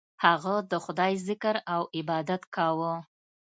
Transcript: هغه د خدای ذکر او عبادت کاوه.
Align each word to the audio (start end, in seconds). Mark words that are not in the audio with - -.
هغه 0.25 0.55
د 0.71 0.73
خدای 0.85 1.13
ذکر 1.27 1.55
او 1.73 1.81
عبادت 1.99 2.41
کاوه. 2.55 2.93